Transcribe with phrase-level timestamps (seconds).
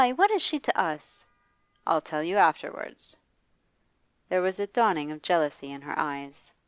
[0.15, 1.23] What is she to us?'
[1.85, 3.15] 'I'll tell you afterwards.'
[4.29, 6.51] There was a dawning of jealousy in her eyes.